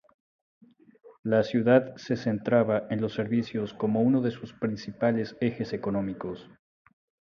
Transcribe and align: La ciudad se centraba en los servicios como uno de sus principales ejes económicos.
La 1.21 1.43
ciudad 1.43 1.95
se 1.95 2.15
centraba 2.17 2.87
en 2.89 3.01
los 3.01 3.13
servicios 3.13 3.71
como 3.75 4.01
uno 4.01 4.19
de 4.23 4.31
sus 4.31 4.51
principales 4.51 5.37
ejes 5.41 5.73
económicos. 5.73 6.49